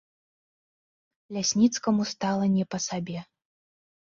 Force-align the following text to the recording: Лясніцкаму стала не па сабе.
Лясніцкаму 1.37 2.03
стала 2.13 2.45
не 2.55 2.65
па 2.73 2.77
сабе. 2.87 3.19